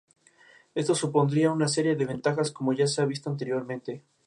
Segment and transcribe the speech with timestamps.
[0.73, 4.03] Esto supondría una serie de ventajas como ya se ha visto anteriormente.